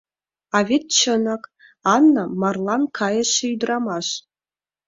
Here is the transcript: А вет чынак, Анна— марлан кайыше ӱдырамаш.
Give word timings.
А 0.57 0.57
вет 0.67 0.83
чынак, 0.97 1.43
Анна— 1.95 2.23
марлан 2.41 2.83
кайыше 2.97 3.43
ӱдырамаш. 3.53 4.07